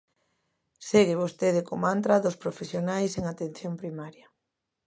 Segue 0.89 1.19
vostede 1.23 1.61
co 1.67 1.75
mantra 1.85 2.21
dos 2.23 2.39
profesionais 2.43 3.11
en 3.19 3.23
atención 3.27 3.73
primaria. 3.81 4.27